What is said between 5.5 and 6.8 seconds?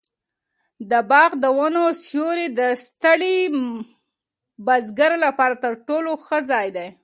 تر ټولو ښه ځای